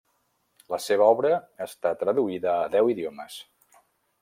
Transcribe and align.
La 0.75 0.79
seva 0.85 1.09
obra 1.17 1.37
està 1.67 1.93
traduïda 2.05 2.57
a 2.63 2.67
deu 2.77 2.93
idiomes. 2.97 3.37